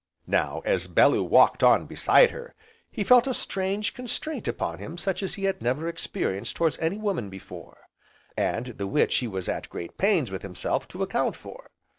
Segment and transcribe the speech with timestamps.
[0.25, 2.55] Now, as Bellew walked on beside her,
[2.89, 6.97] he felt a strange constraint upon him such as he had never experienced towards any
[6.97, 7.87] woman before,
[8.35, 11.69] and the which he was at great pains with himself to account for.